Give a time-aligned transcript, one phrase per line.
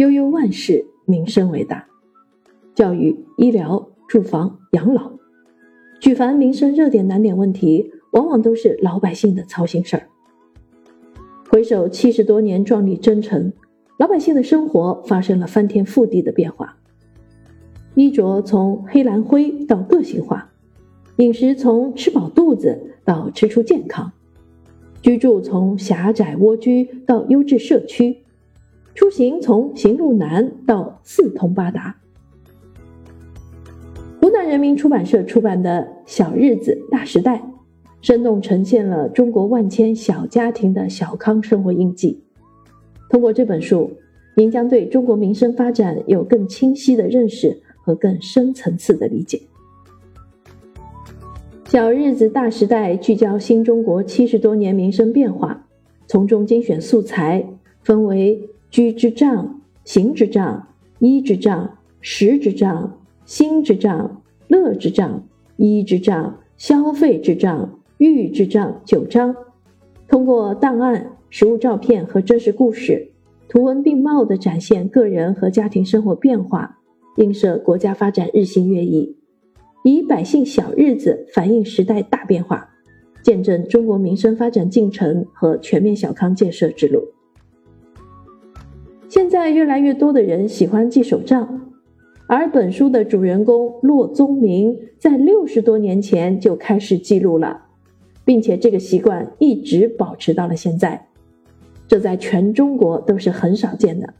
[0.00, 1.86] 悠悠万事，民生为大。
[2.74, 5.12] 教育、医疗、住房、养老，
[6.00, 10.08] 举凡民生热点难点问题，往往都是老百姓的操心事儿。
[11.50, 13.52] 回首七十多年壮丽征程，
[13.98, 16.78] 老百姓的生活发生了翻天覆地的变化。
[17.94, 20.50] 衣着从黑蓝灰到个性化，
[21.16, 24.10] 饮食从吃饱肚子到吃出健康，
[25.02, 28.22] 居住从狭窄蜗居到优质社区，
[29.00, 31.96] 出行从行路难到四通八达。
[34.20, 37.38] 湖南人民出版社出版的《小日子大时代》，
[38.02, 42.22] 生动呈现了中国万千小家庭的小康生活印记。
[43.08, 43.90] 通过这本书，
[44.36, 47.62] 您将对中国民生发展有更清晰的认识。
[47.82, 49.40] 和更深层次的理解。
[51.64, 55.66] 小日子大时代聚焦新中国七十多年民生变化，
[56.06, 57.48] 从中精选素材，
[57.82, 60.68] 分为居之障、行之障、
[61.00, 65.26] 衣之障、食之障、心之障、乐之障、
[65.56, 69.34] 衣之障、消费之障、欲之障九章。
[70.08, 73.10] 通过档案、实物照片和真实故事，
[73.48, 76.78] 图文并茂地展现个人和家庭生活变化。
[77.16, 79.16] 映射国家发展日新月异，
[79.82, 82.70] 以百姓小日子反映时代大变化，
[83.22, 87.08] 见证中国民生发展进程和全面小康建设之路。
[89.10, 91.72] 现在越来越多的人喜欢记手账，
[92.28, 97.60] 而本书的主人公骆宗明在六十多年前就开始记录了，
[98.24, 101.08] 并且这个习惯一直保持到了现在，
[101.88, 104.14] 这在全中国都是很少见的。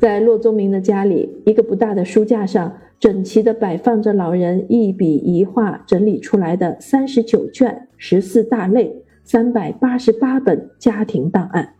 [0.00, 11.74] 在骆宗明的家里，一个不大的书架上，整齐地摆放着老人一笔一画整理出来的三十九卷、十四大类、三百八十八本家庭档案。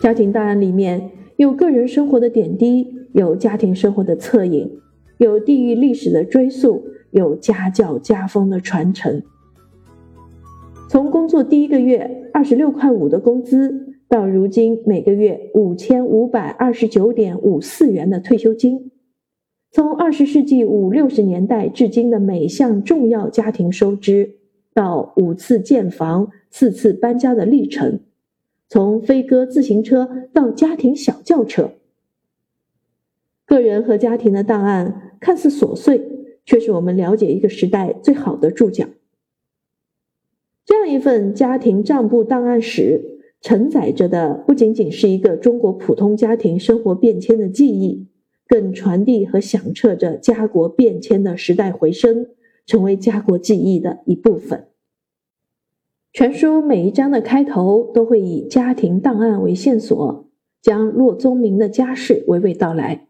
[0.00, 4.80] 家庭档案里面有个人生活的点滴，有家庭生活的侧影，
[5.18, 9.22] 有地域历史的追溯，有家教家风的传承。
[10.88, 13.86] 从工作第一个月二十六块五的工资。
[14.08, 18.90] 到如今每个月五千五百二十九点五四元的退休金，
[19.70, 24.32] 从二十世纪五六十年代至今的每项重要家庭收支，
[24.74, 28.00] 到五次建房、四次搬家的历程，
[28.70, 31.72] 从飞鸽自行车到家庭小轿车，
[33.44, 36.00] 个人和家庭的档案看似琐碎，
[36.46, 38.86] 却是我们了解一个时代最好的注脚。
[40.64, 43.18] 这样一份家庭账簿档案史。
[43.42, 48.06] 承载着的不仅仅是一个中国普通家庭生活变迁的记忆，
[48.46, 52.26] 更传递和响彻着家国变迁的时代回声，
[52.66, 54.66] 成为家国记忆的一部分。
[56.20, 60.28] 全书每一章的开头都会以家庭档案为线索，
[60.60, 63.08] 将骆宗明的家事娓娓道来，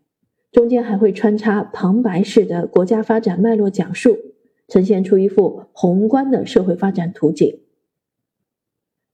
[0.53, 4.17] 中间还会穿插旁白式的国家发展脉络讲述，
[4.69, 7.59] 呈现出一幅宏观的社会发展图景。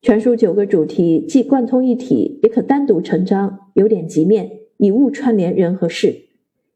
[0.02, 6.26] 全书九个主题既贯通一体，也可单独成章，有点极面，以物串联人和事，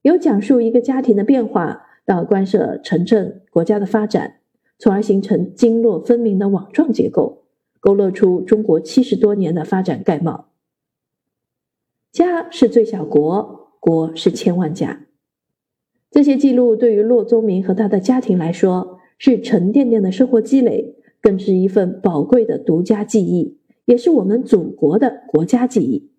[0.01, 4.37] 由讲述一个家庭的变化，到关涉城镇国家的发展，
[4.81, 7.45] 从而形成经络分明的网状结构，
[7.79, 10.49] 勾勒出中国七十多年的发展概貌。
[12.11, 15.07] 家是最小国，国是千万家。
[16.11, 20.97] 这些记录对于骆宗明和他的家庭来说，是沉甸甸的生活积累。
[21.23, 26.11] 更是一份宝贵的独家记忆，也是我们祖国的国家记忆。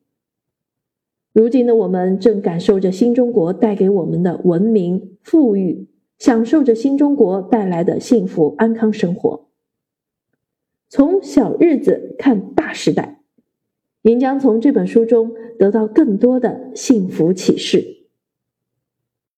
[1.34, 5.88] 如今的我们正感受着新中国带给我们的文明富裕，
[6.22, 9.48] 享受着新中国带来的幸福安康生活。
[10.88, 13.24] 从小日子看大时代，
[14.04, 18.01] 您将从这本书中得到更多的幸福启示。